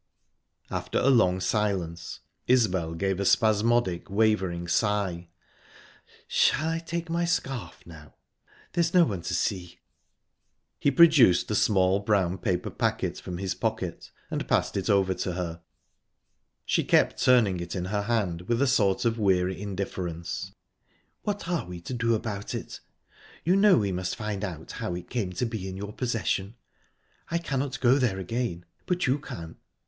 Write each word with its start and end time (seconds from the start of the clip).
After 0.71 0.97
a 0.97 1.09
long 1.11 1.39
silence, 1.39 2.21
Isbel 2.47 2.95
gave 2.95 3.19
a 3.19 3.23
spasmodic, 3.23 4.09
wavering 4.09 4.67
sigh. 4.67 5.27
"Shall 6.27 6.69
I 6.69 6.79
take 6.79 7.07
my 7.07 7.23
scarf 7.23 7.83
now? 7.85 8.15
There's 8.73 8.95
no 8.95 9.05
one 9.05 9.21
to 9.21 9.35
see." 9.35 9.79
He 10.79 10.89
produced 10.89 11.51
a 11.51 11.53
small 11.53 11.99
brown 11.99 12.39
paper 12.39 12.71
packet 12.71 13.19
from 13.19 13.37
his 13.37 13.53
pocket, 13.53 14.09
and 14.31 14.47
passed 14.47 14.75
it 14.75 14.89
over 14.89 15.13
to 15.13 15.33
her. 15.33 15.61
She 16.65 16.83
kept 16.83 17.21
turning 17.23 17.59
it 17.59 17.75
in 17.75 17.85
her 17.85 18.01
hand, 18.01 18.41
with 18.47 18.59
a 18.59 18.65
sort 18.65 19.05
of 19.05 19.19
weary 19.19 19.61
indifference. 19.61 20.51
"What 21.21 21.47
are 21.47 21.67
we 21.67 21.79
to 21.81 21.93
do 21.93 22.15
about 22.15 22.55
it? 22.55 22.79
You 23.45 23.55
know 23.55 23.77
we 23.77 23.91
must 23.91 24.15
find 24.15 24.43
out 24.43 24.71
how 24.71 24.95
it 24.95 25.11
came 25.11 25.31
to 25.33 25.45
be 25.45 25.67
in 25.69 25.77
your 25.77 25.93
possession. 25.93 26.55
I 27.29 27.37
cannot 27.37 27.79
go 27.79 27.99
there 27.99 28.17
again, 28.17 28.65
but 28.87 29.05
you 29.05 29.19
can." 29.19 29.57